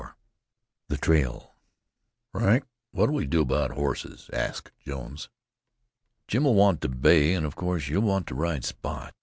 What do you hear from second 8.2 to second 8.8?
to ride